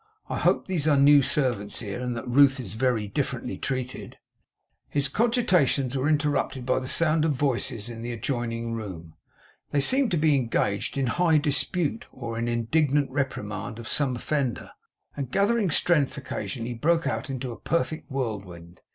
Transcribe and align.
I 0.29 0.39
hope 0.39 0.65
these 0.65 0.87
are 0.87 0.97
new 0.97 1.21
servants 1.21 1.77
here, 1.77 1.99
and 1.99 2.17
that 2.17 2.27
Ruth 2.27 2.59
is 2.59 2.73
very 2.73 3.07
differently 3.07 3.55
treated.' 3.59 4.17
His 4.89 5.07
cogitations 5.07 5.95
were 5.95 6.09
interrupted 6.09 6.65
by 6.65 6.79
the 6.79 6.87
sound 6.87 7.23
of 7.23 7.33
voices 7.33 7.87
in 7.87 8.01
the 8.01 8.11
adjoining 8.11 8.73
room. 8.73 9.13
They 9.69 9.79
seemed 9.79 10.09
to 10.09 10.17
be 10.17 10.35
engaged 10.35 10.97
in 10.97 11.05
high 11.05 11.37
dispute, 11.37 12.07
or 12.11 12.39
in 12.39 12.47
indignant 12.47 13.11
reprimand 13.11 13.77
of 13.77 13.87
some 13.87 14.15
offender; 14.15 14.71
and 15.15 15.29
gathering 15.29 15.69
strength 15.69 16.17
occasionally, 16.17 16.73
broke 16.73 17.05
out 17.05 17.29
into 17.29 17.51
a 17.51 17.59
perfect 17.59 18.09
whirlwind. 18.09 18.81